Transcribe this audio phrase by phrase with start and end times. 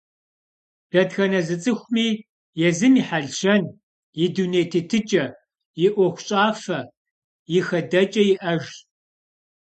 [0.91, 2.07] Дэтхэнэ зы цӏыхуми
[2.67, 3.63] езым и хьэлщэн,
[4.23, 5.25] и дуней тетыкӏэ,
[5.85, 6.79] и ӏуэхущӏафэ,
[7.57, 8.71] и хэдэкӏэ иӏэжщ.